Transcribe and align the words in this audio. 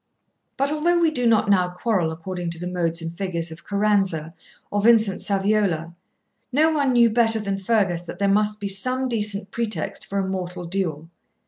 But 0.57 0.71
although 0.71 0.97
we 0.97 1.11
do 1.11 1.27
not 1.27 1.47
now 1.47 1.69
quarrel 1.69 2.11
according 2.11 2.49
to 2.49 2.59
the 2.59 2.65
modes 2.71 3.03
and 3.03 3.15
figures 3.15 3.51
of 3.51 3.63
Caranza 3.63 4.33
or 4.71 4.81
Vincent 4.81 5.19
Saviola, 5.19 5.93
no 6.51 6.71
one 6.71 6.93
knew 6.93 7.07
better 7.11 7.39
than 7.39 7.59
Fergus 7.59 8.05
that 8.05 8.17
there 8.17 8.27
must 8.27 8.59
be 8.59 8.67
some 8.67 9.07
decent 9.07 9.51
pretext 9.51 10.07
for 10.07 10.17
a 10.17 10.27
mortal 10.27 10.65
duel. 10.65 11.07